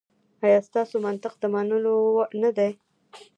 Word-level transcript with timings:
ایا 0.45 0.59
ستاسو 0.69 0.95
منطق 1.05 1.33
د 1.39 1.43
منلو 1.53 1.97
نه 2.41 2.49
دی؟ 2.57 2.69